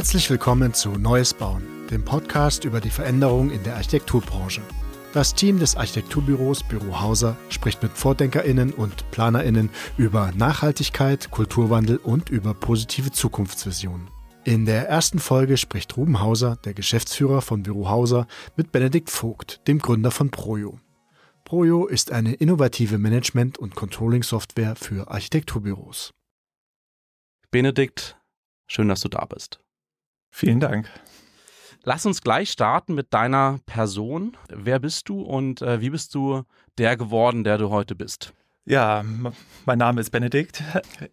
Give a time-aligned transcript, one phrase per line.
[0.00, 4.62] Herzlich willkommen zu Neues Bauen, dem Podcast über die Veränderung in der Architekturbranche.
[5.12, 9.68] Das Team des Architekturbüros Büro Hauser spricht mit VordenkerInnen und PlanerInnen
[9.98, 14.08] über Nachhaltigkeit, Kulturwandel und über positive Zukunftsvisionen.
[14.44, 18.26] In der ersten Folge spricht Ruben Hauser, der Geschäftsführer von Büro Hauser,
[18.56, 20.80] mit Benedikt Vogt, dem Gründer von Projo.
[21.44, 26.14] Projo ist eine innovative Management- und Controlling-Software für Architekturbüros.
[27.50, 28.16] Benedikt,
[28.66, 29.60] schön, dass du da bist.
[30.30, 30.88] Vielen Dank.
[31.82, 34.36] Lass uns gleich starten mit deiner Person.
[34.48, 36.42] Wer bist du und äh, wie bist du
[36.78, 38.32] der geworden, der du heute bist?
[38.66, 39.02] Ja,
[39.64, 40.62] mein Name ist Benedikt.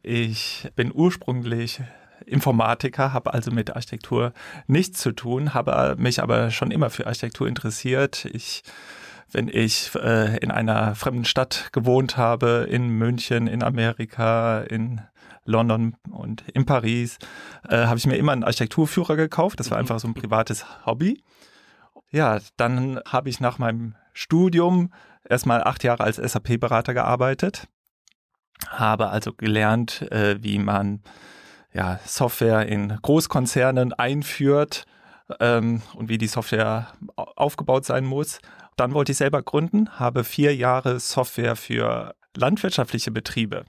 [0.03, 1.81] Ich bin ursprünglich
[2.25, 4.33] Informatiker, habe also mit Architektur
[4.67, 8.25] nichts zu tun, habe mich aber schon immer für Architektur interessiert.
[8.25, 8.63] Ich
[9.31, 15.01] wenn ich äh, in einer fremden Stadt gewohnt habe, in München, in Amerika, in
[15.47, 17.17] London und in Paris,
[17.67, 19.59] äh, habe ich mir immer einen Architekturführer gekauft.
[19.59, 19.81] Das war mhm.
[19.81, 21.23] einfach so ein privates Hobby.
[22.11, 24.93] Ja, dann habe ich nach meinem Studium
[25.27, 27.67] erstmal acht Jahre als SAP-Berater gearbeitet,
[28.69, 31.01] habe also gelernt, äh, wie man
[31.73, 34.85] ja, Software in Großkonzernen einführt
[35.39, 38.39] ähm, und wie die Software aufgebaut sein muss.
[38.77, 43.65] Dann wollte ich selber gründen, habe vier Jahre Software für landwirtschaftliche Betriebe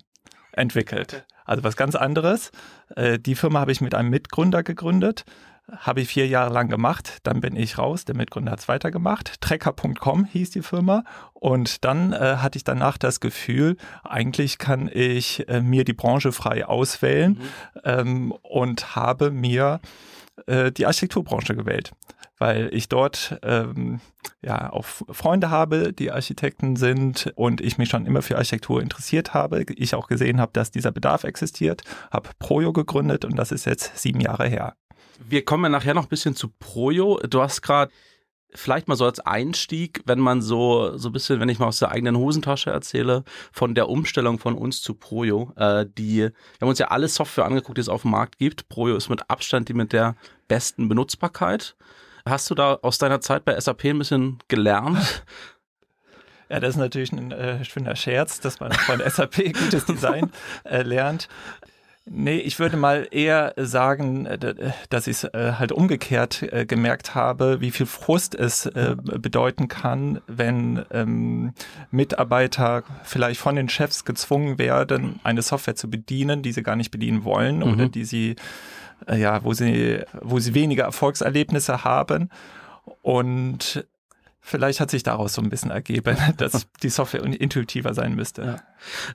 [0.53, 1.27] entwickelt.
[1.49, 2.51] Also was ganz anderes.
[2.95, 5.25] Äh, die Firma habe ich mit einem Mitgründer gegründet.
[5.71, 9.39] Habe ich vier Jahre lang gemacht, dann bin ich raus, der Mitgründer hat es weitergemacht.
[9.43, 11.05] Trecker.com hieß die Firma
[11.35, 16.33] und dann äh, hatte ich danach das Gefühl, eigentlich kann ich äh, mir die Branche
[16.33, 17.81] frei auswählen mhm.
[17.85, 19.81] ähm, und habe mir
[20.47, 21.93] äh, die Architekturbranche gewählt
[22.39, 24.01] weil ich dort ähm,
[24.43, 29.35] ja auch Freunde habe, die Architekten sind und ich mich schon immer für Architektur interessiert
[29.35, 29.65] habe.
[29.77, 33.99] Ich auch gesehen habe, dass dieser Bedarf existiert, habe Projo gegründet und das ist jetzt
[33.99, 34.75] sieben Jahre her.
[35.29, 37.19] Wir kommen nachher noch ein bisschen zu Projo.
[37.29, 37.93] Du hast gerade
[38.55, 41.79] vielleicht mal so als Einstieg, wenn man so so ein bisschen, wenn ich mal aus
[41.79, 46.69] der eigenen Hosentasche erzähle, von der Umstellung von uns zu Projo, äh, die wir haben
[46.69, 48.69] uns ja alle Software angeguckt, die es auf dem Markt gibt.
[48.69, 50.17] Projo ist mit Abstand die mit der
[50.49, 51.77] besten Benutzbarkeit.
[52.27, 55.25] Hast du da aus deiner Zeit bei SAP ein bisschen gelernt?
[56.51, 60.33] Ja, das ist natürlich ein äh, schöner Scherz, dass man von SAP gutes Design
[60.65, 61.29] äh, lernt.
[62.11, 67.15] Nee, ich würde mal eher sagen, äh, dass ich es äh, halt umgekehrt äh, gemerkt
[67.15, 71.53] habe, wie viel Frust es bedeuten kann, wenn ähm,
[71.91, 76.91] Mitarbeiter vielleicht von den Chefs gezwungen werden, eine Software zu bedienen, die sie gar nicht
[76.91, 77.73] bedienen wollen mhm.
[77.73, 78.37] oder die sie
[79.07, 82.31] äh, ja, wo sie, wo sie weniger Erfolgserlebnisse haben.
[83.03, 83.87] Und
[84.41, 88.43] vielleicht hat sich daraus so ein bisschen ergeben, dass die Software intuitiver sein müsste.
[88.43, 88.63] Ja.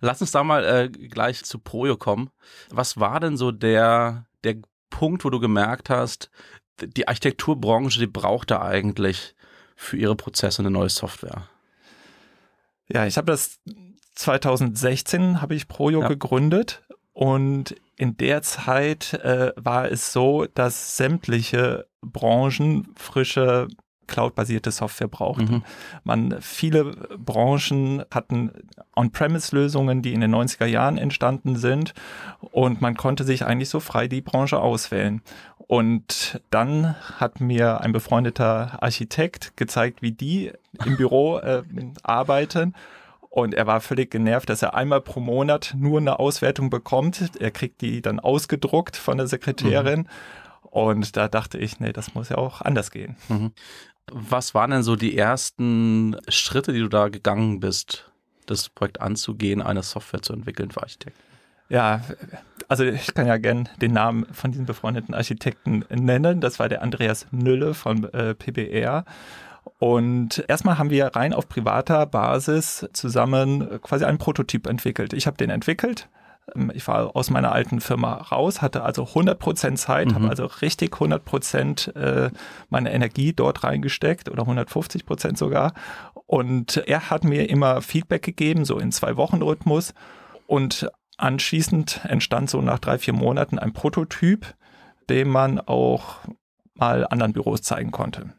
[0.01, 2.29] Lass uns da mal äh, gleich zu Projo kommen.
[2.69, 4.57] Was war denn so der, der
[4.89, 6.29] Punkt, wo du gemerkt hast,
[6.81, 9.35] die Architekturbranche, die braucht da eigentlich
[9.75, 11.47] für ihre Prozesse eine neue Software?
[12.87, 13.59] Ja, ich habe das
[14.15, 16.07] 2016 habe ich Projo ja.
[16.07, 23.67] gegründet und in der Zeit äh, war es so, dass sämtliche Branchen frische
[24.13, 25.55] cloud-basierte Software brauchten.
[25.55, 25.63] Mhm.
[26.03, 28.51] Man, viele Branchen hatten
[28.95, 31.93] On-Premise-Lösungen, die in den 90er Jahren entstanden sind
[32.39, 35.21] und man konnte sich eigentlich so frei die Branche auswählen.
[35.57, 40.51] Und dann hat mir ein befreundeter Architekt gezeigt, wie die
[40.85, 41.63] im Büro äh,
[42.03, 42.73] arbeiten
[43.33, 47.31] und er war völlig genervt, dass er einmal pro Monat nur eine Auswertung bekommt.
[47.39, 50.01] Er kriegt die dann ausgedruckt von der Sekretärin.
[50.01, 50.07] Mhm.
[50.61, 53.15] Und da dachte ich, nee, das muss ja auch anders gehen.
[53.29, 53.51] Mhm.
[54.11, 58.11] Was waren denn so die ersten Schritte, die du da gegangen bist,
[58.45, 61.19] das Projekt anzugehen, eine Software zu entwickeln für Architekten?
[61.69, 62.01] Ja,
[62.67, 66.41] also ich kann ja gern den Namen von diesem befreundeten Architekten nennen.
[66.41, 69.05] Das war der Andreas Nülle von äh, PBR.
[69.79, 75.13] Und erstmal haben wir rein auf privater Basis zusammen quasi einen Prototyp entwickelt.
[75.13, 76.09] Ich habe den entwickelt.
[76.55, 80.15] Ähm, ich war aus meiner alten Firma raus, hatte also 100% Zeit, mhm.
[80.15, 82.31] habe also richtig 100% äh,
[82.69, 85.73] meine Energie dort reingesteckt oder 150% sogar.
[86.25, 89.93] Und er hat mir immer Feedback gegeben, so in zwei Wochen Rhythmus.
[90.47, 94.53] Und anschließend entstand so nach drei, vier Monaten ein Prototyp,
[95.09, 96.17] den man auch
[96.75, 98.33] mal anderen Büros zeigen konnte.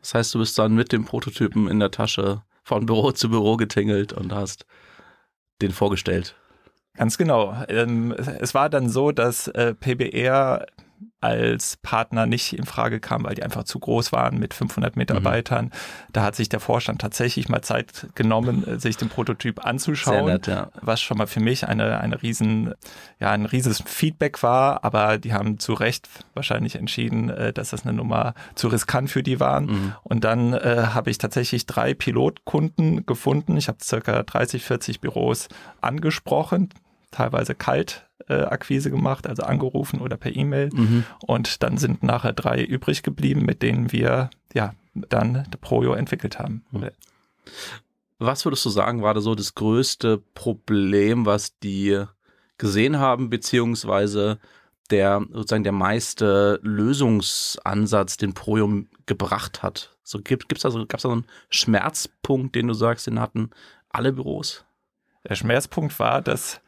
[0.00, 3.56] Das heißt, du bist dann mit dem Prototypen in der Tasche von Büro zu Büro
[3.56, 4.66] getingelt und hast
[5.60, 6.34] den vorgestellt.
[6.96, 7.56] Ganz genau.
[7.68, 10.66] Ähm, es war dann so, dass äh, PBR
[11.24, 15.66] als Partner nicht in Frage kam, weil die einfach zu groß waren mit 500 Mitarbeitern.
[15.66, 15.70] Mhm.
[16.12, 20.48] Da hat sich der Vorstand tatsächlich mal Zeit genommen, äh, sich den Prototyp anzuschauen, nett,
[20.48, 20.68] ja.
[20.82, 22.74] was schon mal für mich eine, eine riesen,
[23.20, 27.86] ja, ein rieses Feedback war, aber die haben zu Recht wahrscheinlich entschieden, äh, dass das
[27.86, 29.64] eine Nummer zu riskant für die waren.
[29.64, 29.94] Mhm.
[30.02, 33.56] Und dann äh, habe ich tatsächlich drei Pilotkunden gefunden.
[33.56, 35.48] Ich habe circa 30, 40 Büros
[35.80, 36.68] angesprochen,
[37.14, 40.70] teilweise kalt äh, Akquise gemacht, also angerufen oder per E-Mail.
[40.72, 41.04] Mhm.
[41.26, 46.64] Und dann sind nachher drei übrig geblieben, mit denen wir ja dann Projo entwickelt haben.
[46.70, 46.90] Mhm.
[48.18, 52.04] Was würdest du sagen, war da so das größte Problem, was die
[52.58, 54.38] gesehen haben, beziehungsweise
[54.90, 59.96] der sozusagen der meiste Lösungsansatz, den Projo gebracht hat?
[60.02, 63.50] So gibt es da so, gab's da so einen Schmerzpunkt, den du sagst, den hatten
[63.88, 64.64] alle Büros?
[65.28, 66.60] Der Schmerzpunkt war, dass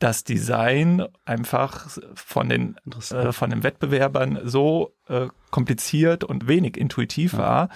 [0.00, 2.76] das Design einfach von den,
[3.12, 7.38] äh, von den Wettbewerbern so äh, kompliziert und wenig intuitiv ja.
[7.38, 7.68] war,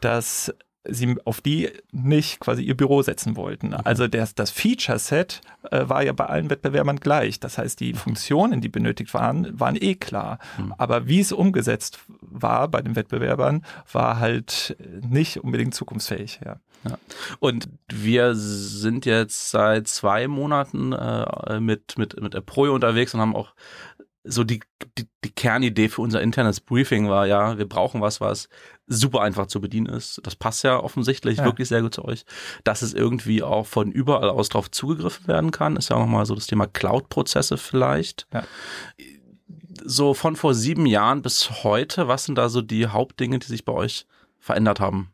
[0.00, 0.54] dass
[0.88, 3.68] sie auf die nicht quasi ihr Büro setzen wollten.
[3.68, 3.78] Mhm.
[3.84, 5.40] Also das, das Feature-Set
[5.70, 7.40] äh, war ja bei allen Wettbewerbern gleich.
[7.40, 10.38] Das heißt, die Funktionen, die benötigt waren, waren eh klar.
[10.58, 10.74] Mhm.
[10.78, 14.76] Aber wie es umgesetzt war bei den Wettbewerbern, war halt
[15.08, 16.40] nicht unbedingt zukunftsfähig.
[16.44, 16.56] Ja.
[16.84, 16.98] Ja.
[17.40, 23.34] Und wir sind jetzt seit zwei Monaten äh, mit, mit, mit Aproyo unterwegs und haben
[23.34, 23.54] auch
[24.26, 24.60] so die,
[24.98, 28.48] die, die Kernidee für unser internes Briefing war ja, wir brauchen was, was
[28.86, 30.20] super einfach zu bedienen ist.
[30.24, 31.44] Das passt ja offensichtlich ja.
[31.44, 32.24] wirklich sehr gut zu euch.
[32.64, 36.26] Dass es irgendwie auch von überall aus drauf zugegriffen werden kann, ist ja auch nochmal
[36.26, 38.26] so das Thema Cloud-Prozesse vielleicht.
[38.32, 38.44] Ja.
[39.84, 43.64] So von vor sieben Jahren bis heute, was sind da so die Hauptdinge, die sich
[43.64, 44.06] bei euch
[44.38, 45.12] verändert haben?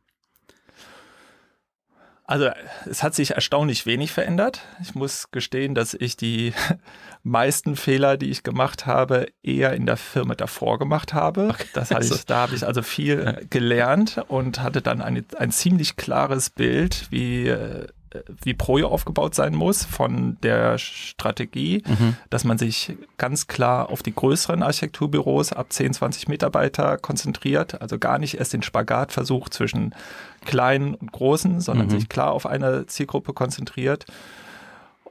[2.32, 2.48] Also
[2.88, 4.62] es hat sich erstaunlich wenig verändert.
[4.80, 6.54] Ich muss gestehen, dass ich die
[7.22, 11.48] meisten Fehler, die ich gemacht habe, eher in der Firma davor gemacht habe.
[11.50, 11.66] Okay.
[11.74, 12.24] Das heißt, also.
[12.26, 17.48] da habe ich also viel gelernt und hatte dann eine, ein ziemlich klares Bild, wie
[17.48, 17.88] äh,
[18.42, 22.16] wie Projo aufgebaut sein muss von der Strategie, mhm.
[22.30, 27.98] dass man sich ganz klar auf die größeren Architekturbüros ab 10, 20 Mitarbeiter konzentriert, also
[27.98, 29.94] gar nicht erst den Spagat versucht zwischen
[30.44, 31.90] kleinen und großen, sondern mhm.
[31.90, 34.06] sich klar auf eine Zielgruppe konzentriert.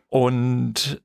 [0.10, 1.02] Und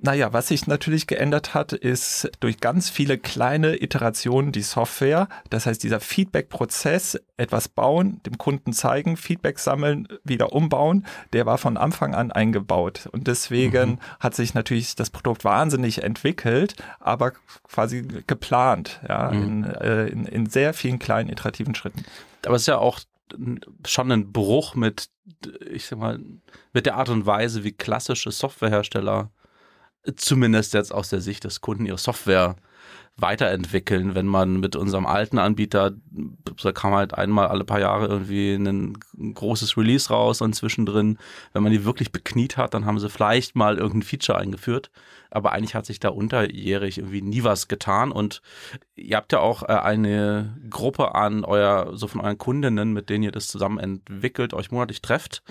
[0.00, 5.28] naja, was sich natürlich geändert hat, ist durch ganz viele kleine Iterationen die Software.
[5.50, 11.58] Das heißt, dieser Feedback-Prozess, etwas bauen, dem Kunden zeigen, Feedback sammeln, wieder umbauen, der war
[11.58, 13.08] von Anfang an eingebaut.
[13.12, 13.98] Und deswegen mhm.
[14.18, 17.32] hat sich natürlich das Produkt wahnsinnig entwickelt, aber
[17.64, 19.42] quasi geplant, ja, mhm.
[19.42, 22.04] in, äh, in, in sehr vielen kleinen iterativen Schritten.
[22.46, 23.00] Aber es ist ja auch
[23.86, 25.10] schon ein Bruch mit,
[25.70, 26.20] ich sag mal,
[26.72, 29.30] mit der Art und Weise, wie klassische Softwarehersteller
[30.16, 32.56] zumindest jetzt aus der Sicht des Kunden ihre Software
[33.16, 35.92] weiterentwickeln, wenn man mit unserem alten Anbieter,
[36.62, 38.98] da kam halt einmal alle paar Jahre irgendwie ein
[39.34, 41.18] großes Release raus und zwischendrin,
[41.52, 44.90] wenn man die wirklich bekniet hat, dann haben sie vielleicht mal irgendein Feature eingeführt,
[45.30, 48.42] aber eigentlich hat sich da unterjährig irgendwie nie was getan und
[48.96, 53.24] ihr habt ja auch äh, eine Gruppe an euer, so von euren Kundinnen, mit denen
[53.24, 55.42] ihr das zusammen entwickelt, euch monatlich trefft.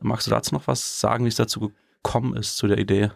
[0.00, 1.72] Magst du dazu noch was sagen, wie es dazu
[2.02, 3.10] gekommen ist, zu der Idee?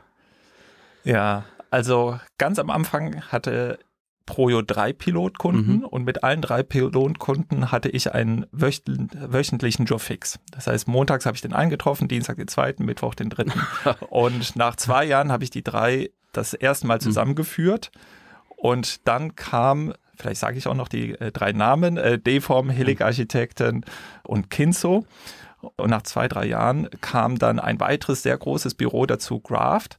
[1.05, 3.79] Ja, also ganz am Anfang hatte
[4.27, 5.85] Projo drei Pilotkunden mhm.
[5.85, 10.39] und mit allen drei Pilotkunden hatte ich einen wöchentlichen Jobfix.
[10.51, 13.61] Das heißt, montags habe ich den eingetroffen, Dienstag den zweiten, Mittwoch den dritten.
[14.09, 17.01] und nach zwei Jahren habe ich die drei das erste Mal mhm.
[17.01, 17.91] zusammengeführt.
[18.57, 23.03] Und dann kam, vielleicht sage ich auch noch die äh, drei Namen, äh, Deform, Hillig
[23.03, 23.85] Architekten
[24.23, 25.05] und Kinso.
[25.77, 29.99] Und nach zwei, drei Jahren kam dann ein weiteres sehr großes Büro dazu, Graft.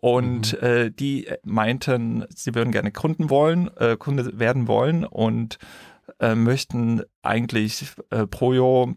[0.00, 0.66] Und mhm.
[0.66, 5.58] äh, die meinten, sie würden gerne Kunden wollen, äh, Kunde werden wollen und
[6.20, 8.96] äh, möchten eigentlich äh, Projo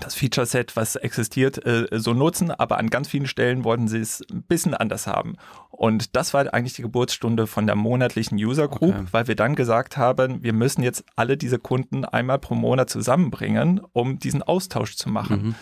[0.00, 3.98] das Feature Set, was existiert, äh, so nutzen, aber an ganz vielen Stellen wollten sie
[3.98, 5.36] es ein bisschen anders haben.
[5.70, 9.04] Und das war eigentlich die Geburtsstunde von der monatlichen User Group, okay.
[9.10, 13.80] weil wir dann gesagt haben, wir müssen jetzt alle diese Kunden einmal pro Monat zusammenbringen,
[13.92, 15.42] um diesen Austausch zu machen.
[15.42, 15.54] Mhm.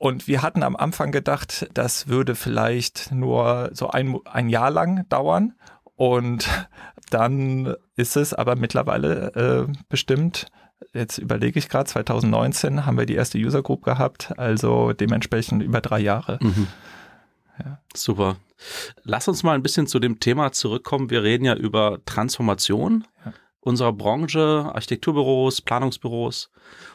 [0.00, 5.06] Und wir hatten am Anfang gedacht, das würde vielleicht nur so ein, ein Jahr lang
[5.10, 5.52] dauern.
[5.94, 6.48] Und
[7.10, 10.46] dann ist es aber mittlerweile äh, bestimmt,
[10.94, 15.82] jetzt überlege ich gerade, 2019 haben wir die erste User Group gehabt, also dementsprechend über
[15.82, 16.38] drei Jahre.
[16.40, 16.66] Mhm.
[17.62, 17.78] Ja.
[17.94, 18.36] Super.
[19.02, 21.10] Lass uns mal ein bisschen zu dem Thema zurückkommen.
[21.10, 23.04] Wir reden ja über Transformation.
[23.62, 26.50] Unserer Branche, Architekturbüros, Planungsbüros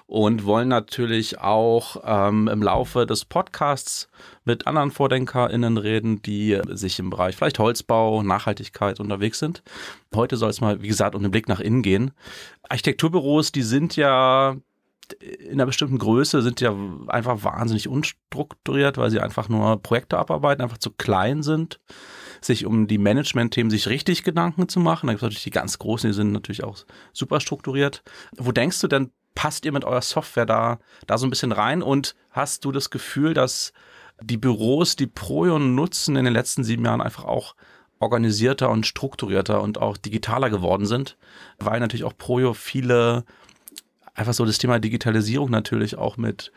[0.07, 4.07] und wollen natürlich auch ähm, im Laufe des Podcasts
[4.45, 9.62] mit anderen VordenkerInnen reden, die sich im Bereich vielleicht Holzbau, Nachhaltigkeit unterwegs sind.
[10.15, 12.12] Heute soll es mal, wie gesagt, um den Blick nach innen gehen.
[12.67, 14.55] Architekturbüros, die sind ja
[15.19, 16.75] in einer bestimmten Größe sind ja
[17.07, 21.79] einfach wahnsinnig unstrukturiert, weil sie einfach nur Projekte abarbeiten, einfach zu klein sind
[22.42, 25.08] sich um die Management-Themen sich richtig Gedanken zu machen.
[25.08, 26.77] Da gibt es natürlich die ganz großen, die sind natürlich auch
[27.13, 28.04] super strukturiert.
[28.38, 31.82] Wo denkst du denn, passt ihr mit eurer Software da, da so ein bisschen rein?
[31.82, 33.74] Und hast du das Gefühl, dass
[34.22, 37.56] die Büros, die Projo nutzen, in den letzten sieben Jahren einfach auch
[38.00, 41.18] organisierter und strukturierter und auch digitaler geworden sind,
[41.60, 43.25] weil natürlich auch Projo viele
[44.13, 46.51] einfach so das Thema Digitalisierung natürlich auch mit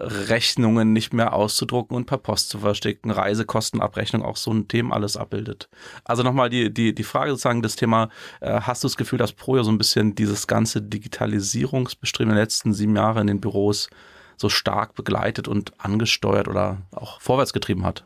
[0.00, 5.16] Rechnungen nicht mehr auszudrucken und per Post zu verstecken, Reisekostenabrechnung, auch so ein Thema alles
[5.16, 5.68] abbildet.
[6.04, 8.08] Also nochmal die, die, die Frage sozusagen, das Thema,
[8.40, 12.72] äh, hast du das Gefühl, dass Projo so ein bisschen dieses ganze Digitalisierungsbestreben der letzten
[12.72, 13.90] sieben Jahre in den Büros
[14.36, 18.04] so stark begleitet und angesteuert oder auch vorwärts getrieben hat?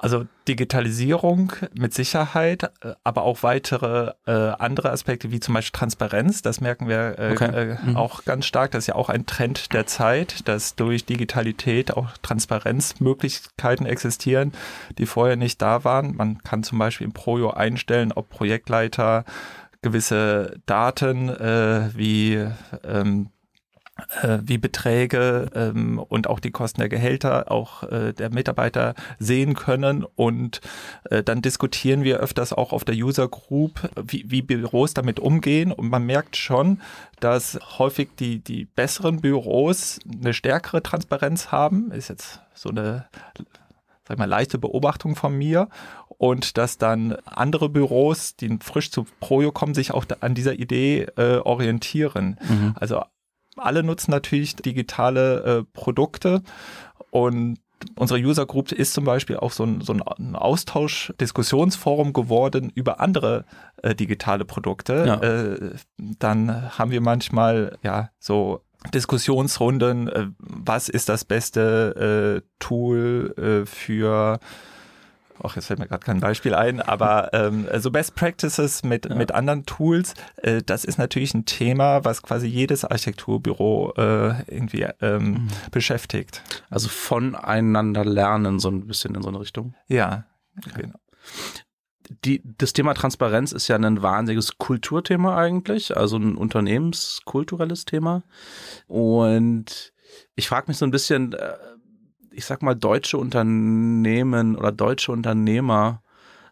[0.00, 6.40] Also Digitalisierung mit Sicherheit, äh, aber auch weitere äh, andere Aspekte wie zum Beispiel Transparenz,
[6.40, 7.72] das merken wir äh, okay.
[7.72, 7.96] äh, mhm.
[7.96, 8.70] auch ganz stark.
[8.70, 14.52] Das ist ja auch ein Trend der Zeit, dass durch Digitalität auch Transparenzmöglichkeiten existieren,
[14.98, 16.14] die vorher nicht da waren.
[16.14, 19.24] Man kann zum Beispiel im Projo einstellen, ob Projektleiter
[19.82, 22.46] gewisse Daten äh, wie
[22.84, 23.37] ähm, äh,
[24.42, 30.04] wie Beträge ähm, und auch die Kosten der Gehälter auch äh, der Mitarbeiter sehen können.
[30.04, 30.60] Und
[31.10, 35.72] äh, dann diskutieren wir öfters auch auf der User Group, wie, wie Büros damit umgehen.
[35.72, 36.80] Und man merkt schon,
[37.20, 41.90] dass häufig die, die besseren Büros eine stärkere Transparenz haben.
[41.90, 43.06] Ist jetzt so eine
[44.06, 45.68] sag ich mal, leichte Beobachtung von mir
[46.08, 51.08] und dass dann andere Büros, die frisch zu Projo kommen, sich auch an dieser Idee
[51.16, 52.38] äh, orientieren.
[52.48, 52.74] Mhm.
[52.76, 53.02] Also
[53.58, 56.42] alle nutzen natürlich digitale äh, Produkte
[57.10, 57.58] und
[57.94, 63.00] unsere User Group ist zum Beispiel auch so ein, so ein Austausch, Diskussionsforum geworden über
[63.00, 63.44] andere
[63.82, 65.04] äh, digitale Produkte.
[65.06, 65.20] Ja.
[65.20, 68.62] Äh, dann haben wir manchmal ja so
[68.94, 74.38] Diskussionsrunden, äh, was ist das beste äh, Tool äh, für
[75.42, 79.14] ach, jetzt fällt mir gerade kein Beispiel ein, aber ähm, so Best Practices mit, ja.
[79.14, 84.86] mit anderen Tools, äh, das ist natürlich ein Thema, was quasi jedes Architekturbüro äh, irgendwie
[85.00, 85.48] ähm, mhm.
[85.70, 86.42] beschäftigt.
[86.70, 89.74] Also voneinander lernen, so ein bisschen in so eine Richtung.
[89.88, 90.24] Ja,
[90.74, 90.98] genau.
[92.24, 98.22] Die, das Thema Transparenz ist ja ein wahnsinniges Kulturthema eigentlich, also ein unternehmenskulturelles Thema.
[98.86, 99.92] Und
[100.34, 101.54] ich frage mich so ein bisschen, äh,
[102.38, 106.02] ich sag mal, deutsche Unternehmen oder deutsche Unternehmer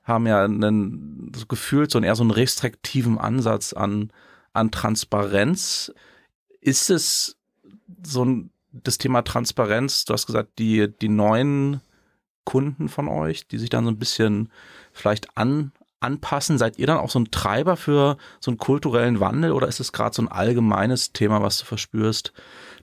[0.02, 4.10] haben ja einen, so gefühlt so einen eher so einen restriktiven Ansatz an,
[4.52, 5.92] an Transparenz.
[6.60, 7.36] Ist es
[8.04, 11.80] so ein, das Thema Transparenz, du hast gesagt, die, die neuen
[12.42, 14.50] Kunden von euch, die sich dann so ein bisschen
[14.92, 16.58] vielleicht an, anpassen?
[16.58, 19.92] Seid ihr dann auch so ein Treiber für so einen kulturellen Wandel oder ist es
[19.92, 22.32] gerade so ein allgemeines Thema, was du verspürst,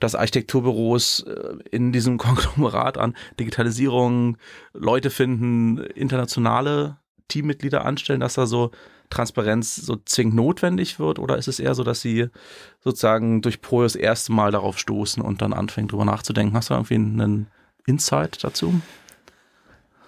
[0.04, 4.38] dass Architekturbüros äh, in diesem Konglomerat an Digitalisierung
[4.74, 6.98] Leute finden, internationale
[7.30, 8.72] Teammitglieder anstellen, dass da so
[9.10, 11.20] Transparenz so zwingend notwendig wird?
[11.20, 12.28] Oder ist es eher so, dass sie
[12.84, 16.56] sozusagen durch Pro das erste Mal darauf stoßen und dann anfangen, drüber nachzudenken?
[16.56, 17.48] Hast du irgendwie einen
[17.86, 18.82] Insight dazu?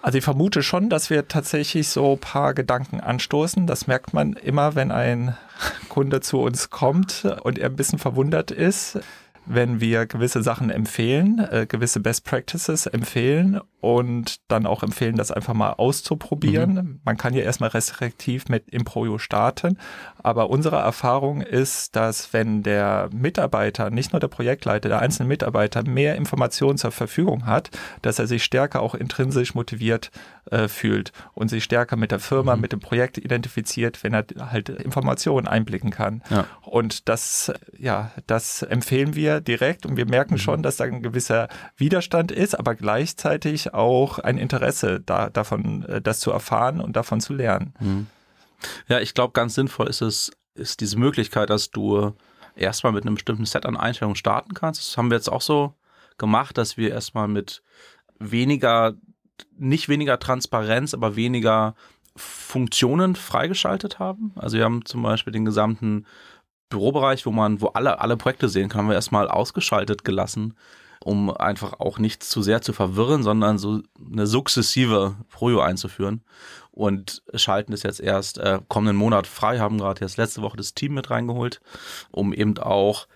[0.02, 3.66] Also ich vermute schon, dass wir tatsächlich so ein paar Gedanken anstoßen.
[3.66, 5.36] Das merkt man immer, wenn ein
[5.88, 9.00] Kunde zu uns kommt und er ein bisschen verwundert ist
[9.46, 15.30] wenn wir gewisse Sachen empfehlen, äh, gewisse Best Practices empfehlen und dann auch empfehlen, das
[15.30, 16.74] einfach mal auszuprobieren.
[16.74, 17.00] Mhm.
[17.04, 19.78] Man kann ja erstmal restriktiv mit Improjo starten,
[20.20, 25.84] aber unsere Erfahrung ist, dass wenn der Mitarbeiter, nicht nur der Projektleiter, der einzelne Mitarbeiter
[25.88, 27.70] mehr Informationen zur Verfügung hat,
[28.02, 30.10] dass er sich stärker auch intrinsisch motiviert
[30.50, 32.62] äh, fühlt und sich stärker mit der Firma, mhm.
[32.62, 36.22] mit dem Projekt identifiziert, wenn er halt Informationen einblicken kann.
[36.30, 36.44] Ja.
[36.62, 40.38] Und das, ja, das empfehlen wir direkt und wir merken mhm.
[40.38, 46.00] schon, dass da ein gewisser Widerstand ist, aber gleichzeitig auch ein Interesse da, davon, äh,
[46.00, 47.74] das zu erfahren und davon zu lernen.
[47.80, 48.06] Mhm.
[48.88, 52.12] Ja, ich glaube, ganz sinnvoll ist es, ist diese Möglichkeit, dass du
[52.54, 54.80] erstmal mit einem bestimmten Set an Einstellungen starten kannst.
[54.80, 55.74] Das haben wir jetzt auch so
[56.18, 57.62] gemacht, dass wir erstmal mit
[58.18, 58.94] weniger,
[59.58, 61.74] nicht weniger Transparenz, aber weniger
[62.16, 64.32] Funktionen freigeschaltet haben.
[64.36, 66.06] Also wir haben zum Beispiel den gesamten
[66.70, 70.56] Bürobereich, wo man, wo alle, alle Projekte sehen kann, haben wir erstmal ausgeschaltet gelassen,
[71.06, 76.22] um einfach auch nicht zu sehr zu verwirren, sondern so eine sukzessive Projo einzuführen.
[76.72, 80.74] und schalten es jetzt erst äh, kommenden Monat frei, haben gerade jetzt letzte Woche das
[80.74, 81.60] Team mit reingeholt,
[82.10, 83.06] um eben auch,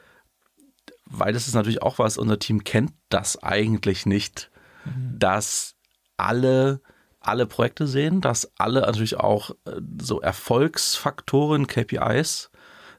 [1.05, 4.53] weil das ist natürlich auch was, unser Team kennt das eigentlich nicht,
[4.85, 5.19] mhm.
[5.19, 5.75] dass
[6.17, 6.81] alle
[7.19, 12.51] alle Projekte sehen, dass alle natürlich auch äh, so Erfolgsfaktoren, KPIs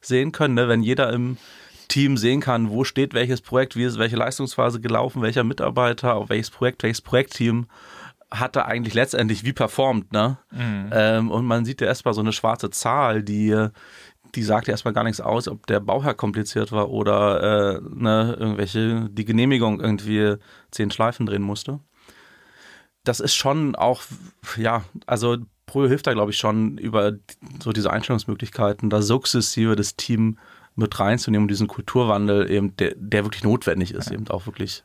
[0.01, 0.53] sehen können.
[0.53, 0.67] Ne?
[0.67, 1.37] Wenn jeder im
[1.91, 6.29] Team sehen kann, wo steht welches Projekt, wie ist welche Leistungsphase gelaufen, welcher Mitarbeiter, auf
[6.29, 7.67] welches Projekt, welches Projektteam
[8.33, 10.37] hat er eigentlich letztendlich wie performt, ne?
[10.51, 10.89] Mhm.
[10.93, 13.67] Ähm, und man sieht ja erstmal so eine schwarze Zahl, die,
[14.35, 18.37] die sagt ja erstmal gar nichts aus, ob der Bauherr kompliziert war oder äh, ne,
[18.39, 20.35] irgendwelche, die Genehmigung irgendwie
[20.71, 21.81] zehn Schleifen drehen musste.
[23.03, 24.01] Das ist schon auch,
[24.55, 27.13] ja, also Pro hilft da, glaube ich, schon über
[27.61, 30.37] so diese Einstellungsmöglichkeiten, da sukzessive das Team
[30.75, 34.13] mit reinzunehmen, um diesen Kulturwandel eben, der, der wirklich notwendig ist, ja.
[34.13, 34.83] eben auch wirklich.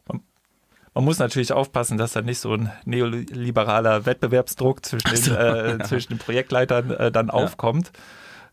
[0.95, 6.15] Man muss natürlich aufpassen, dass da nicht so ein neoliberaler Wettbewerbsdruck zwischen den, äh, zwischen
[6.15, 7.35] den Projektleitern äh, dann ja.
[7.35, 7.93] aufkommt.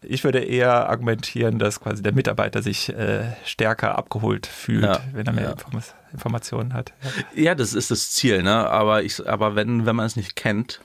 [0.02, 5.26] Ich würde eher argumentieren, dass quasi der Mitarbeiter sich äh, stärker abgeholt fühlt, ja, wenn
[5.26, 5.52] er mehr ja.
[5.52, 6.92] Inform Informationen hat.
[7.34, 7.44] Ja.
[7.44, 7.56] ja.
[7.56, 8.70] das ist das Ziel, ne?
[8.70, 10.82] Aber ich, aber wenn, wenn man es nicht kennt,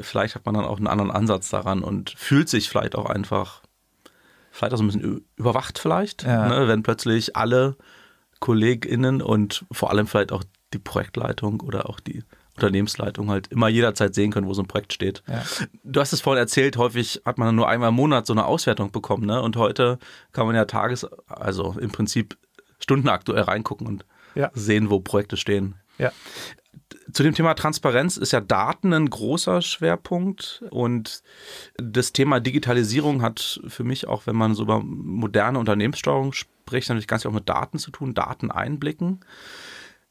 [0.00, 3.60] vielleicht hat man dann auch einen anderen Ansatz daran und fühlt sich vielleicht auch einfach
[4.56, 6.48] vielleicht auch so ein bisschen überwacht vielleicht, ja.
[6.48, 7.76] ne, wenn plötzlich alle
[8.40, 14.14] KollegInnen und vor allem vielleicht auch die Projektleitung oder auch die Unternehmensleitung halt immer jederzeit
[14.14, 15.22] sehen können, wo so ein Projekt steht.
[15.28, 15.42] Ja.
[15.84, 18.90] Du hast es vorhin erzählt, häufig hat man nur einmal im Monat so eine Auswertung
[18.90, 19.42] bekommen, ne?
[19.42, 19.98] Und heute
[20.32, 22.38] kann man ja tages-, also im Prinzip
[22.78, 24.50] stundenaktuell reingucken und ja.
[24.54, 25.74] sehen, wo Projekte stehen.
[25.98, 26.12] Ja
[27.12, 31.22] zu dem Thema Transparenz ist ja Daten ein großer Schwerpunkt und
[31.76, 37.06] das Thema Digitalisierung hat für mich auch, wenn man so über moderne Unternehmenssteuerung spricht, natürlich
[37.06, 39.20] ganz viel auch mit Daten zu tun, Daten einblicken.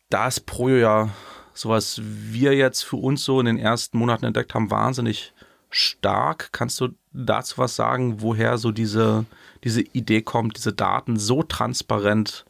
[0.09, 1.09] Da ist Projo ja
[1.53, 5.33] sowas wir jetzt für uns so in den ersten Monaten entdeckt haben, wahnsinnig
[5.69, 6.49] stark.
[6.51, 9.25] Kannst du dazu was sagen, woher so diese,
[9.63, 12.45] diese Idee kommt, diese Daten so transparent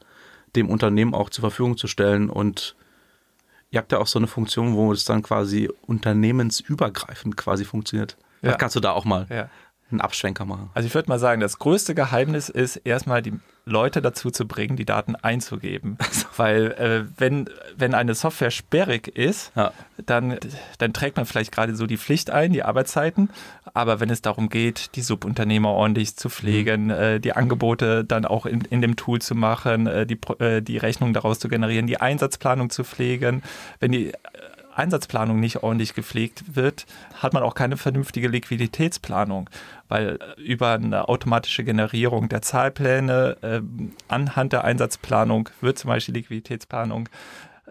[0.55, 2.75] dem Unternehmen auch zur Verfügung zu stellen und
[3.75, 8.17] ihr habt ja auch so eine Funktion, wo es dann quasi unternehmensübergreifend quasi funktioniert.
[8.41, 8.53] Ja.
[8.55, 9.49] kannst du da auch mal ja
[9.91, 10.69] einen Abschwenker machen.
[10.73, 13.33] Also ich würde mal sagen, das größte Geheimnis ist erstmal die
[13.65, 15.97] Leute dazu zu bringen, die Daten einzugeben.
[16.37, 19.71] Weil äh, wenn, wenn eine Software sperrig ist, ja.
[20.05, 20.37] dann,
[20.77, 23.29] dann trägt man vielleicht gerade so die Pflicht ein, die Arbeitszeiten.
[23.73, 26.91] Aber wenn es darum geht, die Subunternehmer ordentlich zu pflegen, mhm.
[26.91, 30.77] äh, die Angebote dann auch in, in dem Tool zu machen, äh, die, äh, die
[30.77, 33.43] Rechnung daraus zu generieren, die Einsatzplanung zu pflegen,
[33.79, 34.13] wenn die
[34.75, 36.85] Einsatzplanung nicht ordentlich gepflegt wird,
[37.15, 39.49] hat man auch keine vernünftige Liquiditätsplanung,
[39.87, 43.61] weil äh, über eine automatische Generierung der Zahlpläne äh,
[44.07, 47.09] anhand der Einsatzplanung wird zum Beispiel Liquiditätsplanung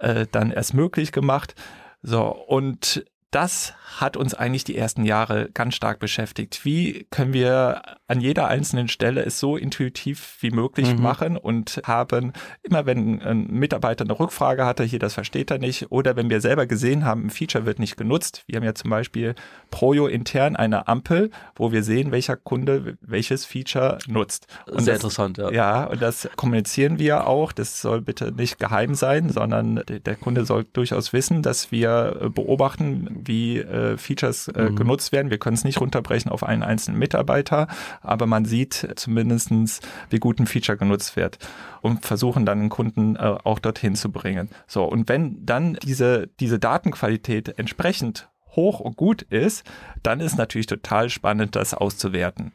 [0.00, 1.54] äh, dann erst möglich gemacht.
[2.02, 3.04] So, und
[3.34, 6.64] das hat uns eigentlich die ersten Jahre ganz stark beschäftigt.
[6.64, 11.02] Wie können wir an jeder einzelnen Stelle es so intuitiv wie möglich mhm.
[11.02, 15.90] machen und haben immer, wenn ein Mitarbeiter eine Rückfrage hatte, hier das versteht er nicht,
[15.90, 18.44] oder wenn wir selber gesehen haben, ein Feature wird nicht genutzt.
[18.46, 19.34] Wir haben ja zum Beispiel
[19.70, 24.46] Projo intern eine Ampel, wo wir sehen, welcher Kunde welches Feature nutzt.
[24.66, 25.50] Und Sehr das, interessant, ja.
[25.50, 27.52] Ja, und das kommunizieren wir auch.
[27.52, 33.23] Das soll bitte nicht geheim sein, sondern der Kunde soll durchaus wissen, dass wir beobachten,
[33.26, 34.76] wie äh, Features äh, mhm.
[34.76, 35.30] genutzt werden.
[35.30, 37.68] Wir können es nicht runterbrechen auf einen einzelnen Mitarbeiter,
[38.02, 41.38] aber man sieht zumindestens, wie gut ein Feature genutzt wird
[41.82, 44.48] und versuchen dann den Kunden äh, auch dorthin zu bringen.
[44.66, 49.64] So, und wenn dann diese, diese Datenqualität entsprechend hoch und gut ist,
[50.02, 52.52] dann ist natürlich total spannend, das auszuwerten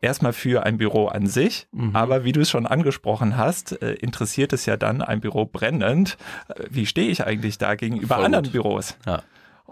[0.00, 1.94] erstmal für ein Büro an sich, mhm.
[1.94, 6.16] aber wie du es schon angesprochen hast, äh, interessiert es ja dann ein Büro brennend.
[6.48, 8.52] Äh, wie stehe ich eigentlich da gegenüber Voll anderen gut.
[8.52, 8.96] Büros?
[9.06, 9.22] Ja.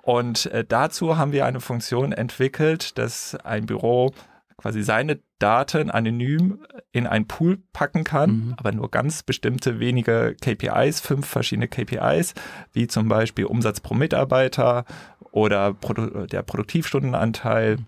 [0.02, 4.12] Und äh, dazu haben wir eine Funktion entwickelt, dass ein Büro
[4.56, 8.54] quasi seine Daten anonym in einen Pool packen kann, mhm.
[8.56, 12.35] aber nur ganz bestimmte wenige KPIs, fünf verschiedene KPIs,
[12.72, 14.85] wie zum Beispiel Umsatz pro Mitarbeiter
[15.30, 17.78] oder Produ der Produktivstundenanteil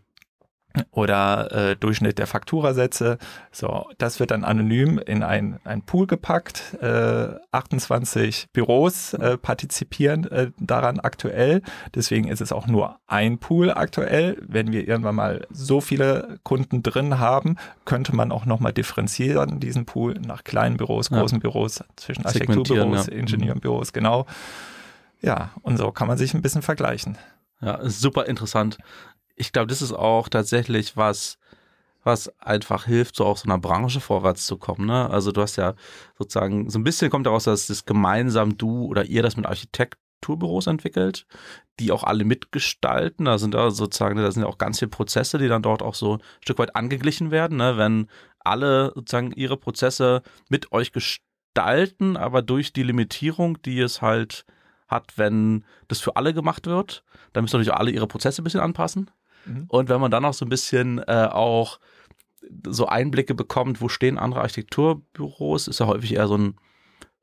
[0.90, 3.18] oder äh, Durchschnitt der Fakturasätze.
[3.52, 6.74] So, das wird dann anonym in ein, ein Pool gepackt.
[6.80, 11.62] Äh, 28 Büros äh, partizipieren äh, daran aktuell.
[11.94, 14.36] Deswegen ist es auch nur ein Pool aktuell.
[14.46, 19.86] Wenn wir irgendwann mal so viele Kunden drin haben, könnte man auch nochmal differenzieren, diesen
[19.86, 21.42] Pool nach kleinen Büros, großen ja.
[21.42, 23.12] Büros, zwischen Architekturbüros, ja.
[23.12, 24.26] Ingenieurbüros, genau.
[25.20, 27.18] Ja, und so kann man sich ein bisschen vergleichen.
[27.60, 28.78] Ja, super interessant
[29.38, 31.38] ich glaube, das ist auch tatsächlich was,
[32.04, 34.86] was einfach hilft, so auch so einer Branche vorwärts zu kommen.
[34.86, 35.08] Ne?
[35.10, 35.74] Also du hast ja
[36.18, 40.66] sozusagen, so ein bisschen kommt daraus, dass das gemeinsam du oder ihr das mit Architekturbüros
[40.66, 41.26] entwickelt,
[41.78, 43.26] die auch alle mitgestalten.
[43.26, 45.94] Da sind da sozusagen, da sind ja auch ganz viele Prozesse, die dann dort auch
[45.94, 47.58] so ein Stück weit angeglichen werden.
[47.58, 47.76] Ne?
[47.78, 48.08] Wenn
[48.40, 54.44] alle sozusagen ihre Prozesse mit euch gestalten, aber durch die Limitierung, die es halt
[54.88, 58.60] hat, wenn das für alle gemacht wird, dann müssen natürlich alle ihre Prozesse ein bisschen
[58.60, 59.10] anpassen.
[59.46, 59.64] Mhm.
[59.68, 61.78] Und wenn man dann auch so ein bisschen äh, auch
[62.66, 66.56] so Einblicke bekommt, wo stehen andere Architekturbüros, ist ja häufig eher so ein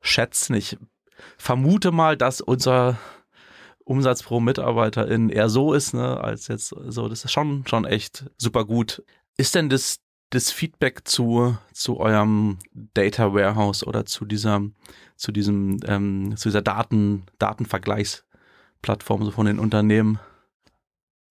[0.00, 0.54] Schätzen.
[0.54, 0.76] Ich
[1.36, 2.98] vermute mal, dass unser
[3.84, 7.08] Umsatz pro Mitarbeiterin eher so ist, ne, als jetzt so.
[7.08, 9.02] Das ist schon, schon echt super gut.
[9.36, 10.00] Ist denn das,
[10.30, 14.62] das Feedback zu, zu eurem Data Warehouse oder zu dieser,
[15.16, 20.18] zu diesem, ähm, zu dieser Daten, Datenvergleichsplattform so von den Unternehmen?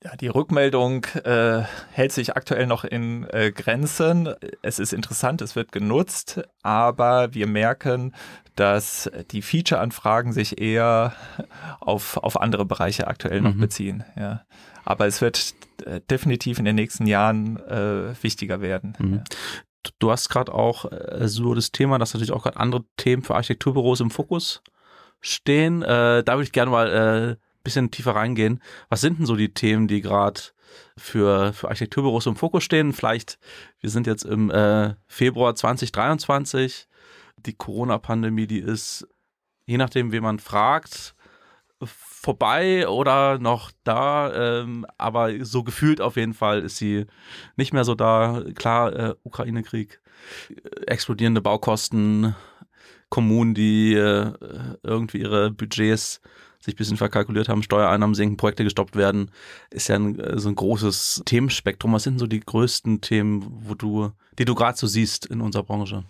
[0.05, 4.29] Ja, die Rückmeldung äh, hält sich aktuell noch in äh, Grenzen.
[4.61, 8.13] Es ist interessant, es wird genutzt, aber wir merken,
[8.55, 11.13] dass die Feature-Anfragen sich eher
[11.79, 13.59] auf, auf andere Bereiche aktuell noch mhm.
[13.61, 14.03] beziehen.
[14.15, 14.43] Ja.
[14.83, 18.93] Aber es wird äh, definitiv in den nächsten Jahren äh, wichtiger werden.
[18.99, 19.13] Mhm.
[19.15, 19.23] Ja.
[19.97, 23.33] Du hast gerade auch äh, so das Thema, dass natürlich auch gerade andere Themen für
[23.33, 24.61] Architekturbüros im Fokus
[25.19, 25.81] stehen.
[25.81, 28.61] Äh, da würde ich gerne mal äh, bisschen tiefer reingehen.
[28.87, 30.39] Was sind denn so die Themen, die gerade
[30.97, 32.93] für, für Architekturbüros im Fokus stehen?
[32.93, 33.37] Vielleicht,
[33.81, 36.87] wir sind jetzt im äh, Februar 2023.
[37.37, 39.05] Die Corona-Pandemie, die ist,
[39.65, 41.15] je nachdem, wie man fragt,
[41.83, 47.05] vorbei oder noch da, ähm, aber so gefühlt auf jeden Fall ist sie
[47.57, 48.43] nicht mehr so da.
[48.55, 50.01] Klar, äh, Ukraine-Krieg,
[50.87, 52.35] explodierende Baukosten,
[53.09, 54.33] Kommunen, die äh,
[54.81, 56.21] irgendwie ihre Budgets
[56.65, 59.31] sich ein bisschen verkalkuliert haben, Steuereinnahmen sinken, Projekte gestoppt werden,
[59.69, 61.93] ist ja ein, äh, so ein großes Themenspektrum.
[61.93, 65.63] Was sind so die größten Themen, wo du, die du gerade so siehst in unserer
[65.63, 66.03] Branche?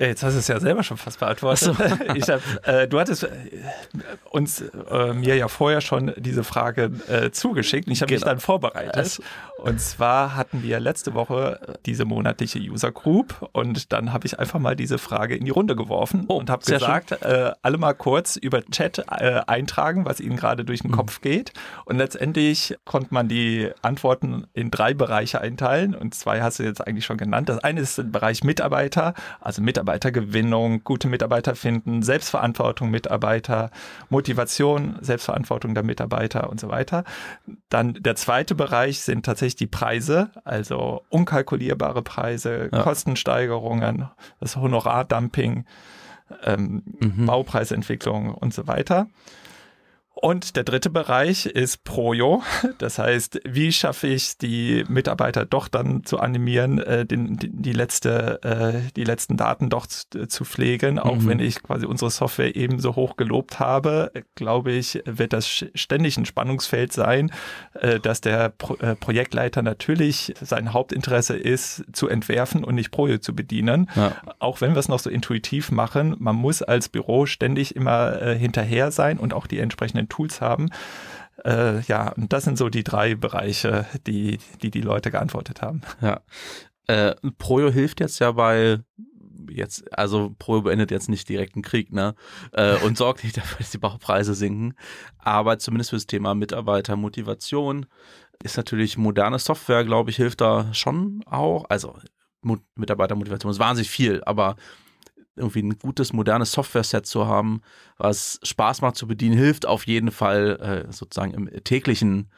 [0.00, 1.58] Jetzt hast du es ja selber schon fast beantwortet.
[1.58, 1.76] So.
[1.78, 3.28] Hab, äh, du hattest äh,
[4.30, 8.20] uns äh, mir ja vorher schon diese Frage äh, zugeschickt und ich habe genau.
[8.20, 8.96] mich dann vorbereitet.
[8.96, 9.22] Also.
[9.58, 14.60] Und zwar hatten wir letzte Woche diese monatliche User Group und dann habe ich einfach
[14.60, 18.36] mal diese Frage in die Runde geworfen oh, und habe gesagt, äh, alle mal kurz
[18.36, 20.96] über Chat äh, eintragen, was ihnen gerade durch den mhm.
[20.96, 21.52] Kopf geht.
[21.86, 26.86] Und letztendlich konnte man die Antworten in drei Bereiche einteilen und zwei hast du jetzt
[26.86, 27.48] eigentlich schon genannt.
[27.48, 33.70] Das eine ist der Bereich Mitarbeiter, also Mitarbeiter Mitarbeitergewinnung, gute Mitarbeiter finden, Selbstverantwortung Mitarbeiter,
[34.10, 37.04] Motivation, Selbstverantwortung der Mitarbeiter und so weiter.
[37.70, 42.82] Dann der zweite Bereich sind tatsächlich die Preise, also unkalkulierbare Preise, ja.
[42.82, 44.08] Kostensteigerungen,
[44.40, 45.64] das Honorardumping,
[46.44, 47.24] ähm, mhm.
[47.24, 49.06] Baupreisentwicklung und so weiter.
[50.20, 52.42] Und der dritte Bereich ist Projo.
[52.78, 58.42] Das heißt, wie schaffe ich die Mitarbeiter doch dann zu animieren, äh, den, die, letzte,
[58.42, 60.98] äh, die letzten Daten doch zu, zu pflegen.
[60.98, 61.28] Auch mhm.
[61.28, 66.26] wenn ich quasi unsere Software ebenso hoch gelobt habe, glaube ich, wird das ständig ein
[66.26, 67.30] Spannungsfeld sein,
[67.74, 73.18] äh, dass der Pro äh, Projektleiter natürlich sein Hauptinteresse ist, zu entwerfen und nicht Projo
[73.18, 73.88] zu bedienen.
[73.94, 74.16] Ja.
[74.40, 78.36] Auch wenn wir es noch so intuitiv machen, man muss als Büro ständig immer äh,
[78.36, 80.70] hinterher sein und auch die entsprechenden Tools haben.
[81.44, 85.82] Äh, ja, und das sind so die drei Bereiche, die die, die Leute geantwortet haben.
[86.00, 86.20] Ja.
[86.86, 88.80] Äh, Projo hilft jetzt ja bei
[89.50, 92.14] jetzt, also Projo beendet jetzt nicht direkt einen Krieg, ne?
[92.52, 94.74] Äh, und sorgt nicht dafür, dass die Baupreise sinken.
[95.18, 97.86] Aber zumindest für das Thema Mitarbeitermotivation
[98.42, 101.64] ist natürlich moderne Software, glaube ich, hilft da schon auch.
[101.68, 101.96] Also
[102.76, 104.56] Mitarbeitermotivation ist wahnsinnig viel, aber
[105.38, 107.62] irgendwie ein gutes, modernes Software-Set zu haben,
[107.96, 112.28] was Spaß macht zu bedienen, hilft auf jeden Fall, äh, sozusagen im täglichen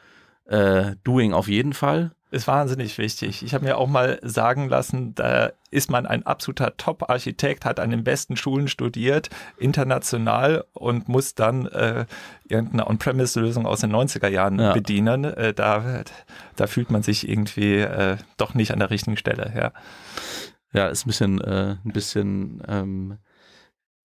[0.45, 2.11] äh, Doing auf jeden Fall.
[2.31, 3.43] Ist wahnsinnig wichtig.
[3.43, 7.89] Ich habe mir auch mal sagen lassen, da ist man ein absoluter Top-Architekt, hat an
[7.89, 12.05] den besten Schulen studiert, international und muss dann äh,
[12.47, 14.71] irgendeine On-Premise-Lösung aus den 90er Jahren ja.
[14.71, 15.25] bedienen.
[15.25, 16.03] Äh, da,
[16.55, 19.51] da fühlt man sich irgendwie äh, doch nicht an der richtigen Stelle.
[19.53, 19.73] Ja.
[20.73, 23.17] Ja, ist ein bisschen, äh, ein bisschen, ähm,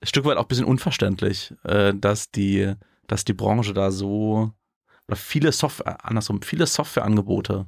[0.00, 2.74] ein Stück weit auch ein bisschen unverständlich, äh, dass die,
[3.06, 4.52] dass die Branche da so
[5.08, 7.66] oder viele Software, andersrum, viele Softwareangebote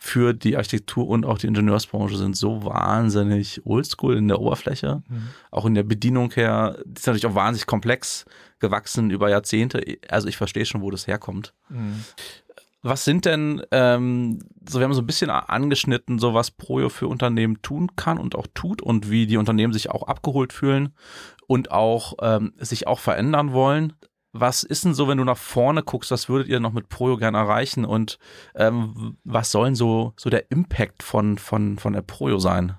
[0.00, 5.28] für die Architektur und auch die Ingenieursbranche sind so wahnsinnig oldschool in der Oberfläche, mhm.
[5.50, 6.78] auch in der Bedienung her.
[6.86, 8.24] Die ist natürlich auch wahnsinnig komplex
[8.60, 9.98] gewachsen über Jahrzehnte.
[10.08, 11.52] Also ich verstehe schon, wo das herkommt.
[11.68, 12.04] Mhm.
[12.82, 14.38] Was sind denn, ähm,
[14.68, 18.36] so wir haben so ein bisschen angeschnitten, so was Projo für Unternehmen tun kann und
[18.36, 20.94] auch tut und wie die Unternehmen sich auch abgeholt fühlen
[21.48, 23.94] und auch ähm, sich auch verändern wollen.
[24.32, 27.16] Was ist denn so, wenn du nach vorne guckst, was würdet ihr noch mit Projo
[27.16, 28.18] gerne erreichen und
[28.54, 32.74] ähm, was sollen so, so der Impact von, von, von der Projo sein?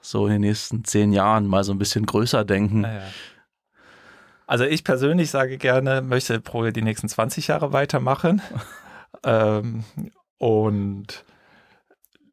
[0.00, 2.82] So in den nächsten zehn Jahren mal so ein bisschen größer denken.
[2.82, 3.02] Naja.
[4.46, 8.40] Also ich persönlich sage gerne, möchte Pro die nächsten 20 Jahre weitermachen.
[9.24, 9.84] ähm,
[10.38, 11.24] und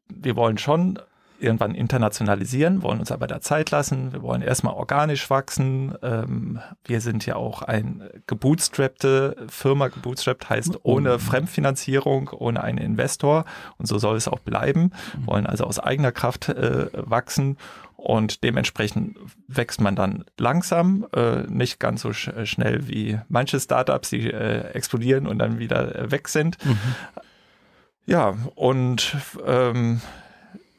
[0.08, 0.98] wir wollen schon
[1.40, 4.12] irgendwann internationalisieren, wollen uns aber da Zeit lassen.
[4.12, 5.94] Wir wollen erstmal organisch wachsen.
[6.02, 9.88] Ähm, wir sind ja auch ein gebootstrappte Firma.
[9.88, 11.18] Gebootstrapped heißt ohne oh.
[11.18, 13.44] Fremdfinanzierung, ohne einen Investor.
[13.78, 14.90] Und so soll es auch bleiben.
[15.16, 17.56] Wir wollen also aus eigener Kraft äh, wachsen.
[17.98, 24.10] Und dementsprechend wächst man dann langsam, äh, nicht ganz so sch schnell wie manche Startups,
[24.10, 26.64] die äh, explodieren und dann wieder äh, weg sind.
[26.64, 26.78] Mhm.
[28.06, 30.00] Ja, und ähm,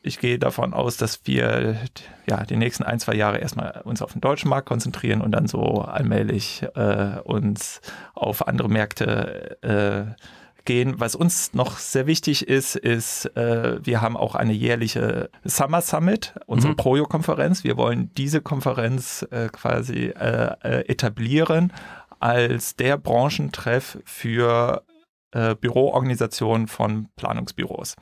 [0.01, 1.79] ich gehe davon aus, dass wir
[2.25, 5.47] ja die nächsten ein, zwei Jahre erstmal uns auf den deutschen Markt konzentrieren und dann
[5.47, 7.81] so allmählich äh, uns
[8.15, 10.23] auf andere Märkte äh,
[10.69, 10.99] gehen.
[10.99, 16.35] Was uns noch sehr wichtig ist, ist, äh, wir haben auch eine jährliche Summer Summit,
[16.45, 16.77] unsere mhm.
[16.77, 17.63] Projo-Konferenz.
[17.63, 21.73] Wir wollen diese Konferenz äh, quasi äh, äh etablieren
[22.19, 24.83] als der Branchentreff für
[25.31, 27.95] äh, Büroorganisationen von Planungsbüros.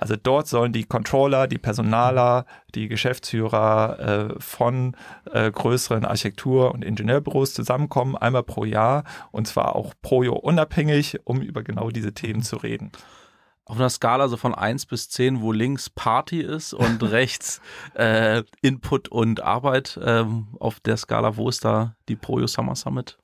[0.00, 4.96] Also dort sollen die Controller, die Personaler, die Geschäftsführer äh, von
[5.32, 11.18] äh, größeren Architektur- und Ingenieurbüros zusammenkommen, einmal pro Jahr und zwar auch pro Jahr unabhängig,
[11.24, 12.92] um über genau diese Themen zu reden.
[13.64, 17.60] Auf einer Skala so von 1 bis 10, wo links Party ist und rechts
[17.94, 23.18] äh, Input und Arbeit, ähm, auf der Skala, wo ist da die Projo Summer Summit?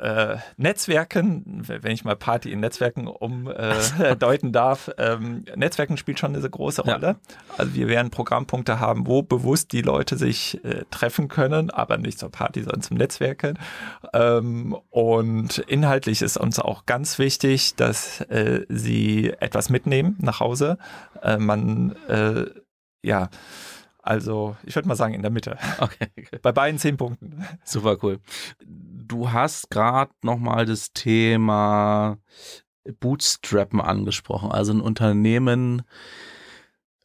[0.00, 6.34] Äh, Netzwerken, wenn ich mal Party in Netzwerken umdeuten äh, darf, ähm, Netzwerken spielt schon
[6.34, 7.06] eine große Rolle.
[7.06, 7.16] Ja.
[7.58, 12.18] Also wir werden Programmpunkte haben, wo bewusst die Leute sich äh, treffen können, aber nicht
[12.18, 13.58] zur Party, sondern zum Netzwerken.
[14.14, 20.78] Ähm, und inhaltlich ist uns auch ganz wichtig, dass äh, sie etwas mitnehmen nach Hause.
[21.22, 22.46] Äh, man, äh,
[23.02, 23.28] ja,
[24.02, 25.58] also ich würde mal sagen in der Mitte.
[25.78, 26.08] Okay.
[26.42, 27.44] Bei beiden zehn Punkten.
[27.64, 28.18] Super cool
[29.10, 32.18] du hast gerade nochmal das Thema
[33.00, 35.82] Bootstrappen angesprochen, also ein Unternehmen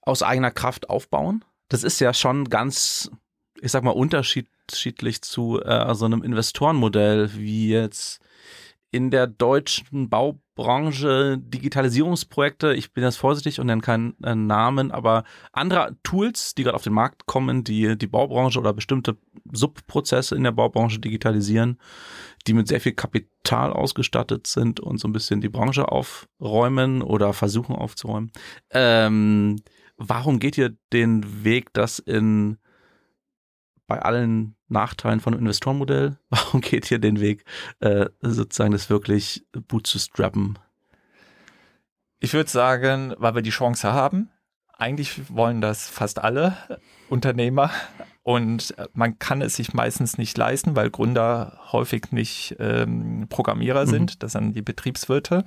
[0.01, 1.43] aus eigener Kraft aufbauen.
[1.67, 3.09] Das ist ja schon ganz,
[3.59, 8.19] ich sag mal, unterschiedlich zu äh, so einem Investorenmodell wie jetzt
[8.95, 15.25] in der deutschen Baubranche Digitalisierungsprojekte, ich bin jetzt vorsichtig und nenne keinen äh, Namen, aber
[15.51, 19.17] andere Tools, die gerade auf den Markt kommen, die die Baubranche oder bestimmte
[19.51, 21.77] Subprozesse in der Baubranche digitalisieren,
[22.47, 27.33] die mit sehr viel Kapital ausgestattet sind und so ein bisschen die Branche aufräumen oder
[27.33, 28.31] versuchen aufzuräumen.
[28.71, 29.57] Ähm,
[29.97, 32.59] warum geht ihr den Weg, das in
[33.87, 36.17] bei allen Nachteilen von einem Investorenmodell?
[36.29, 37.45] Warum geht ihr den Weg,
[37.79, 40.57] äh, sozusagen das wirklich boot zu strappen?
[42.19, 44.29] Ich würde sagen, weil wir die Chance haben.
[44.77, 46.57] Eigentlich wollen das fast alle
[47.09, 47.71] Unternehmer,
[48.25, 53.85] und äh, man kann es sich meistens nicht leisten, weil Gründer häufig nicht ähm, Programmierer
[53.85, 53.89] mhm.
[53.89, 54.23] sind.
[54.23, 55.45] Das sind die Betriebswirte.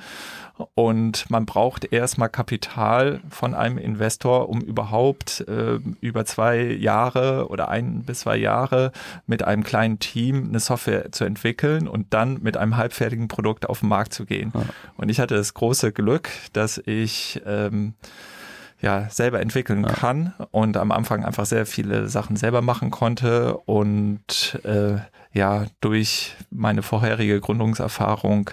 [0.77, 7.69] Und man braucht erstmal Kapital von einem Investor, um überhaupt äh, über zwei Jahre oder
[7.69, 8.93] ein bis zwei Jahre
[9.27, 13.81] mit einem kleinen Team eine Software zu entwickeln und dann mit einem halbfertigen Produkt auf
[13.81, 14.53] den Markt zu gehen.
[14.55, 14.63] Ja.
[14.97, 17.95] Und ich hatte das große Glück, dass ich ähm,
[18.81, 19.93] ja selber entwickeln ja.
[19.93, 24.99] kann und am Anfang einfach sehr viele Sachen selber machen konnte und äh,
[25.33, 28.51] ja durch meine vorherige Gründungserfahrung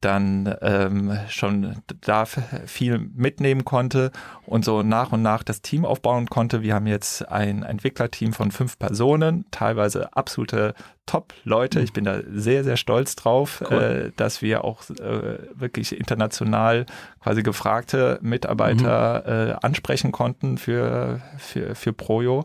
[0.00, 4.10] dann ähm, schon da viel mitnehmen konnte
[4.46, 6.62] und so nach und nach das Team aufbauen konnte.
[6.62, 11.80] Wir haben jetzt ein Entwicklerteam von fünf Personen, teilweise absolute Top-Leute.
[11.80, 13.78] Ich bin da sehr, sehr stolz drauf, cool.
[13.78, 16.86] äh, dass wir auch äh, wirklich international
[17.20, 19.50] quasi gefragte Mitarbeiter mhm.
[19.50, 22.44] äh, ansprechen konnten für, für, für Projo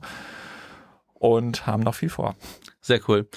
[1.13, 2.36] und haben noch viel vor.
[2.82, 3.28] Sehr cool.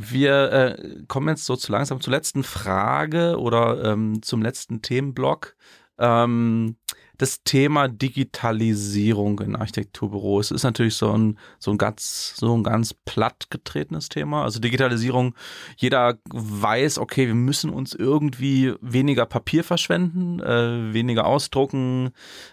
[0.00, 5.56] Wir äh, kommen jetzt so zu langsam zur letzten Frage oder ähm, zum letzten Themenblock.
[5.98, 6.76] Ähm,
[7.18, 12.94] das Thema Digitalisierung in Architekturbüros ist natürlich so ein, so ein ganz, so ein ganz
[12.94, 14.44] platt getretenes Thema.
[14.44, 15.34] Also Digitalisierung,
[15.76, 22.10] jeder weiß, okay, wir müssen uns irgendwie weniger Papier verschwenden, äh, weniger ausdrucken.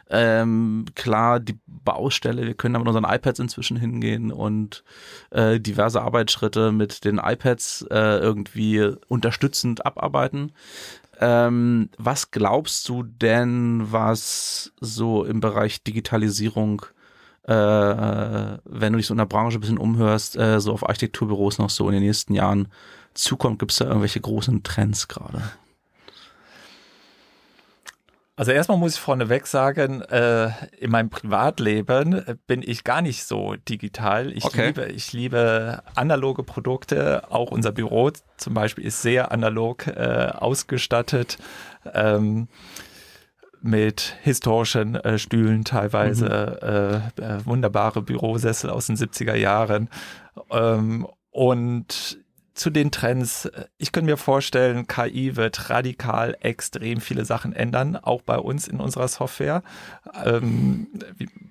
[0.10, 4.84] Ähm, klar, die Baustelle, wir können da mit unseren iPads inzwischen hingehen und
[5.30, 10.54] äh, diverse Arbeitsschritte mit den iPads äh, irgendwie unterstützend abarbeiten.
[11.20, 16.86] Ähm, was glaubst du denn, was so im Bereich Digitalisierung,
[17.44, 21.58] äh, wenn du dich so in der Branche ein bisschen umhörst, äh, so auf Architekturbüros
[21.58, 22.68] noch so in den nächsten Jahren
[23.14, 23.60] zukommt?
[23.60, 25.42] Gibt es da irgendwelche großen Trends gerade?
[28.38, 33.56] Also erstmal muss ich vorneweg sagen, äh, in meinem Privatleben bin ich gar nicht so
[33.56, 34.32] digital.
[34.34, 34.68] Ich, Okay.
[34.68, 37.32] liebe, ich liebe analoge Produkte.
[37.32, 41.38] Auch unser Büro zum Beispiel ist sehr analog äh, ausgestattet.
[41.94, 42.50] Ähm,
[43.62, 49.90] mit historischen äh, Stühlen teilweise, äh, äh, wunderbare Bürosessel aus den 70er Jahren.
[50.52, 52.20] Ähm, und
[52.56, 58.22] zu den Trends, ich könnte mir vorstellen, KI wird radikal extrem viele Sachen ändern, auch
[58.22, 59.62] bei uns in unserer Software.
[60.24, 60.88] Ähm,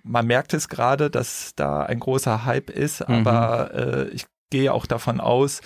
[0.03, 3.27] man merkt es gerade, dass da ein großer Hype ist, Mhm.
[3.27, 5.61] aber äh, ich gehe auch davon aus,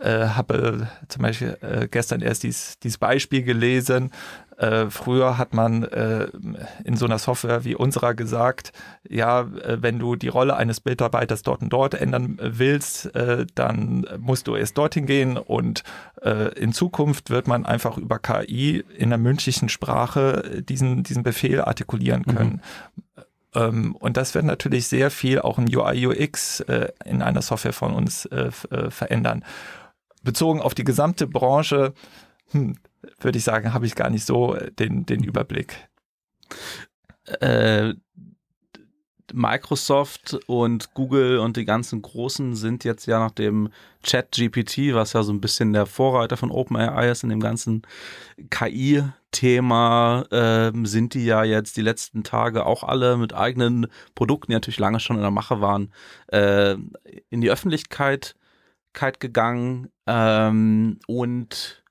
[0.00, 4.10] äh, habe zum Beispiel äh, gestern erst dieses, dieses Beispiel gelesen.
[4.56, 6.28] Äh, früher hat man äh,
[6.84, 8.72] in so einer Software wie unserer gesagt,
[9.08, 13.10] ja, äh, wenn du die Rolle eines Mitarbeiters dort und dort ändern willst,
[13.54, 15.82] dann musst du erst dorthin gehen und
[16.56, 22.24] in Zukunft wird man einfach über KI in der mündlichen Sprache diesen, diesen Befehl artikulieren
[22.24, 22.60] können.
[22.96, 23.03] Ähm,
[23.54, 27.94] und das wird natürlich sehr viel auch im UI UX äh, in einer Software von
[27.94, 29.44] uns äh, äh, verändern.
[30.22, 31.92] Bezogen auf die gesamte Branche,
[32.50, 32.76] hm,
[33.20, 35.88] würde ich sagen, habe ich gar nicht so den, den Überblick.
[37.40, 37.94] Äh,
[39.32, 43.70] Microsoft und Google und die ganzen Großen sind jetzt ja nach dem
[44.02, 47.82] Chat GPT, was ja so ein bisschen der Vorreiter von OpenAI ist in dem ganzen
[49.34, 54.54] KI-Thema, ähm, sind die ja jetzt die letzten Tage auch alle mit eigenen Produkten, die
[54.54, 55.92] natürlich lange schon in der Mache waren,
[56.28, 56.76] äh,
[57.30, 58.36] in die Öffentlichkeit
[58.92, 61.82] gegangen ähm, und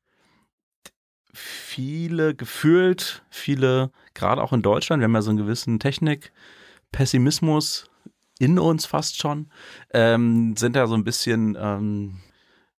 [1.33, 7.89] viele gefühlt, viele, gerade auch in Deutschland, wir haben ja so einen gewissen Technik-Pessimismus
[8.39, 9.49] in uns fast schon,
[9.93, 12.21] ähm, sind da so ein bisschen, ähm,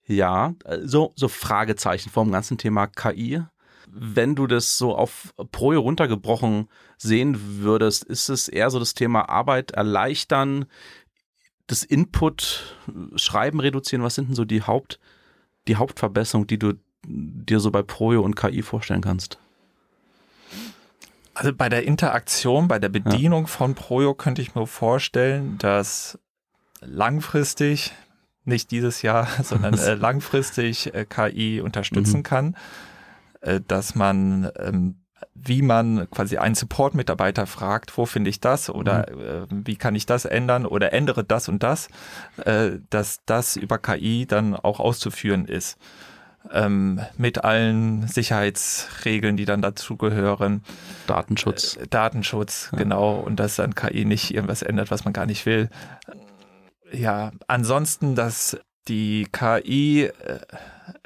[0.06, 3.42] ja, so, so Fragezeichen vor dem ganzen Thema KI.
[3.96, 9.28] Wenn du das so auf Projo runtergebrochen sehen würdest, ist es eher so das Thema
[9.28, 10.66] Arbeit erleichtern,
[11.66, 12.76] das Input,
[13.16, 14.02] Schreiben reduzieren.
[14.02, 14.98] Was sind denn so die Haupt,
[15.68, 16.74] die Hauptverbesserungen, die du
[17.06, 19.38] dir so bei Projo und KI vorstellen kannst?
[21.34, 23.48] Also bei der Interaktion, bei der Bedienung ja.
[23.48, 26.18] von Projo könnte ich mir vorstellen, dass
[26.80, 27.92] langfristig,
[28.44, 32.22] nicht dieses Jahr, sondern äh, langfristig äh, KI unterstützen mhm.
[32.24, 32.56] kann,
[33.44, 34.96] äh, dass man, ähm,
[35.34, 39.06] wie man quasi einen Support-Mitarbeiter fragt, wo finde ich das oder
[39.50, 39.66] mhm.
[39.66, 41.88] wie kann ich das ändern oder ändere das und das,
[42.44, 45.78] äh, dass das über KI dann auch auszuführen ist
[46.52, 50.62] ähm, mit allen Sicherheitsregeln, die dann dazugehören.
[51.06, 51.76] Datenschutz.
[51.76, 52.78] Äh, Datenschutz, ja.
[52.78, 53.16] genau.
[53.16, 55.68] Und dass dann KI nicht irgendwas ändert, was man gar nicht will.
[56.92, 60.10] Ja, ansonsten, dass die KI äh,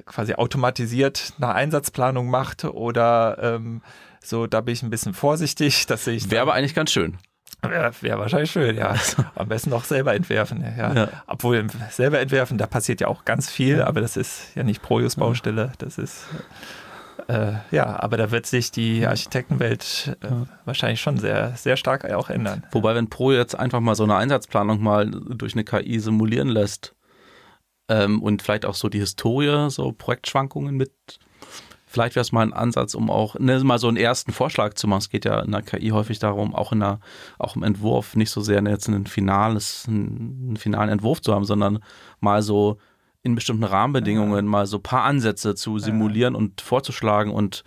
[0.08, 3.82] quasi automatisiert eine Einsatzplanung macht oder ähm,
[4.20, 6.30] so, da bin ich ein bisschen vorsichtig, dass ich.
[6.30, 7.18] Wäre aber eigentlich ganz schön.
[7.62, 8.94] Wäre wär wahrscheinlich schön, ja.
[9.34, 10.64] Am besten noch selber entwerfen.
[10.76, 10.94] Ja.
[10.94, 11.08] ja.
[11.26, 15.16] Obwohl selber entwerfen, da passiert ja auch ganz viel, aber das ist ja nicht Projus
[15.16, 15.72] Baustelle.
[15.78, 16.26] Das ist
[17.26, 20.28] äh, ja, aber da wird sich die Architektenwelt äh,
[20.64, 22.64] wahrscheinlich schon sehr, sehr stark auch ändern.
[22.70, 26.94] Wobei, wenn Pro jetzt einfach mal so eine Einsatzplanung mal durch eine KI simulieren lässt
[27.88, 30.92] ähm, und vielleicht auch so die Historie, so Projektschwankungen mit
[31.90, 34.86] Vielleicht wäre es mal ein Ansatz, um auch ne, mal so einen ersten Vorschlag zu
[34.86, 34.98] machen.
[34.98, 37.00] Es geht ja in der KI häufig darum, auch in der,
[37.38, 41.78] auch im Entwurf nicht so sehr jetzt ein finales, einen finalen Entwurf zu haben, sondern
[42.20, 42.76] mal so
[43.22, 44.50] in bestimmten Rahmenbedingungen ja.
[44.50, 46.38] mal so ein paar Ansätze zu simulieren ja.
[46.38, 47.64] und vorzuschlagen und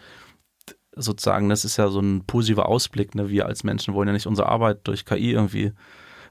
[0.96, 3.16] sozusagen, das ist ja so ein positiver Ausblick.
[3.16, 3.30] Ne?
[3.30, 5.72] Wir als Menschen wollen ja nicht unsere Arbeit durch KI irgendwie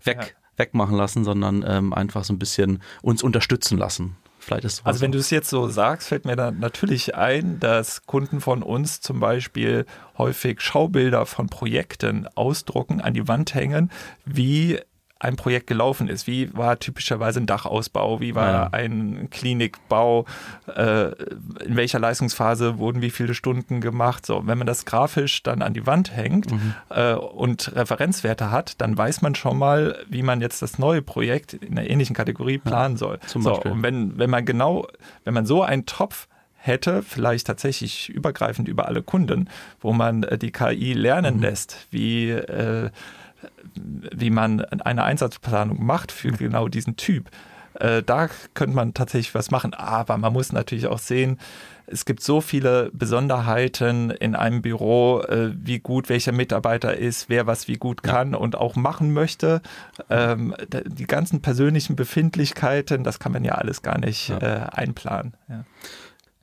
[0.04, 0.36] weg.
[0.60, 4.16] Wegmachen lassen, sondern ähm, einfach so ein bisschen uns unterstützen lassen.
[4.38, 8.06] Vielleicht ist also wenn du es jetzt so sagst, fällt mir dann natürlich ein, dass
[8.06, 13.90] Kunden von uns zum Beispiel häufig Schaubilder von Projekten ausdrucken, an die Wand hängen,
[14.24, 14.80] wie
[15.20, 16.26] ein Projekt gelaufen ist.
[16.26, 18.20] Wie war typischerweise ein Dachausbau?
[18.20, 18.68] Wie war ja.
[18.72, 20.24] ein Klinikbau?
[20.74, 21.10] Äh,
[21.64, 24.24] in welcher Leistungsphase wurden wie viele Stunden gemacht?
[24.24, 26.74] So, wenn man das grafisch dann an die Wand hängt mhm.
[26.88, 31.52] äh, und Referenzwerte hat, dann weiß man schon mal, wie man jetzt das neue Projekt
[31.52, 33.18] in einer ähnlichen Kategorie planen soll.
[33.20, 33.72] Ja, zum so, Beispiel.
[33.72, 34.88] und wenn, wenn man genau,
[35.24, 39.48] wenn man so einen Topf hätte, vielleicht tatsächlich übergreifend über alle Kunden,
[39.80, 41.42] wo man äh, die KI lernen mhm.
[41.42, 42.90] lässt, wie äh,
[43.74, 47.30] wie man eine Einsatzplanung macht für genau diesen Typ.
[47.74, 51.38] Äh, da könnte man tatsächlich was machen, aber man muss natürlich auch sehen,
[51.86, 57.46] es gibt so viele Besonderheiten in einem Büro, äh, wie gut welcher Mitarbeiter ist, wer
[57.46, 58.38] was wie gut kann ja.
[58.38, 59.60] und auch machen möchte.
[60.08, 60.54] Ähm,
[60.86, 64.38] die ganzen persönlichen Befindlichkeiten, das kann man ja alles gar nicht ja.
[64.38, 65.34] äh, einplanen.
[65.48, 65.64] Ja.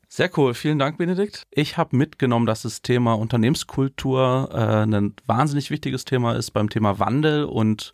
[0.09, 1.43] Sehr cool, vielen Dank, Benedikt.
[1.51, 6.97] Ich habe mitgenommen, dass das Thema Unternehmenskultur äh, ein wahnsinnig wichtiges Thema ist beim Thema
[6.97, 7.93] Wandel und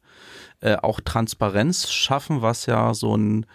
[0.61, 3.45] äh, auch Transparenz schaffen, was ja so ein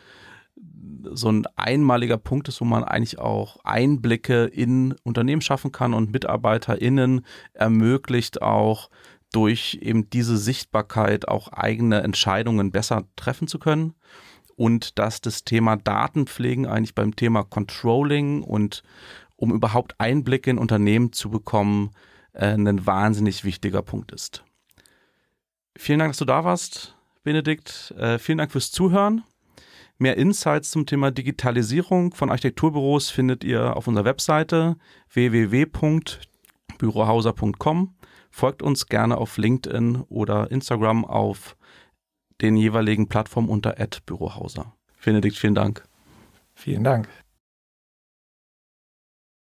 [1.11, 6.13] so ein einmaliger Punkt ist, wo man eigentlich auch Einblicke in Unternehmen schaffen kann und
[6.13, 8.91] MitarbeiterInnen ermöglicht auch
[9.33, 13.95] durch eben diese Sichtbarkeit auch eigene Entscheidungen besser treffen zu können
[14.59, 18.83] und dass das Thema Datenpflegen eigentlich beim Thema Controlling und
[19.37, 21.93] um überhaupt Einblicke in Unternehmen zu bekommen,
[22.33, 24.43] äh, ein wahnsinnig wichtiger Punkt ist.
[25.77, 27.95] Vielen Dank, dass du da warst, Benedikt.
[27.97, 29.23] Äh, vielen Dank fürs Zuhören.
[29.97, 34.75] Mehr Insights zum Thema Digitalisierung von Architekturbüros findet ihr auf unserer Webseite
[35.13, 37.95] www.bürohauser.com.
[38.33, 41.57] Folgt uns gerne auf LinkedIn oder Instagram auf
[42.41, 44.75] den jeweiligen Plattformen unter Bürohauser.
[45.05, 45.85] Benedikt, vielen Dank.
[46.55, 47.09] Vielen Dank.